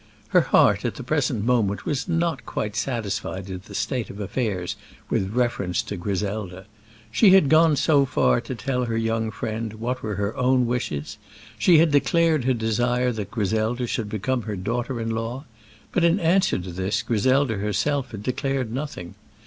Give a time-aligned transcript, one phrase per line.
[0.29, 4.75] Her heart at the present moment was not quite satisfied at the state of affairs
[5.11, 6.65] with reference to Griselda.
[7.11, 10.65] She had gone so far as to tell her young friend what were her own
[10.65, 11.19] wishes;
[11.59, 15.45] she had declared her desire that Griselda should become her daughter in law;
[15.91, 19.13] but in answer to this Griselda herself had declared nothing.